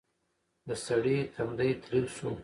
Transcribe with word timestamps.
د 0.67 0.69
سړي 0.85 1.17
تندی 1.35 1.71
تريو 1.83 2.07
شو: 2.15 2.31